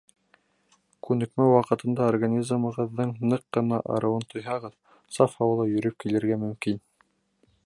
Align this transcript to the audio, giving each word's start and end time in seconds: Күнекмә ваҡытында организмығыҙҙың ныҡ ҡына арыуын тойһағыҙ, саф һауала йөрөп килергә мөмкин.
Күнекмә 1.07 1.45
ваҡытында 1.51 2.07
организмығыҙҙың 2.13 3.13
ныҡ 3.33 3.45
ҡына 3.59 3.81
арыуын 3.99 4.29
тойһағыҙ, 4.35 4.77
саф 5.19 5.41
һауала 5.43 5.73
йөрөп 5.77 6.03
килергә 6.07 6.45
мөмкин. 6.47 6.87